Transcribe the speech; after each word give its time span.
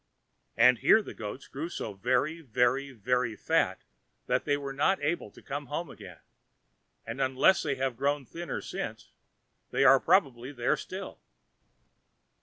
And 0.57 0.79
here 0.79 1.03
the 1.03 1.13
goats 1.13 1.47
grew 1.47 1.69
so 1.69 1.93
very, 1.93 2.41
very, 2.41 2.89
very 2.91 3.35
fat 3.35 3.83
that 4.25 4.45
they 4.45 4.57
were 4.57 4.73
not 4.73 4.99
able 4.99 5.29
to 5.29 5.43
come 5.43 5.67
home 5.67 5.91
again; 5.91 6.17
and, 7.05 7.21
unless 7.21 7.61
they 7.61 7.75
have 7.75 7.97
grown 7.97 8.25
thinner 8.25 8.61
since, 8.61 9.11
they 9.69 9.83
are 9.85 9.99
probably 9.99 10.51
there 10.51 10.75
still. 10.75 11.19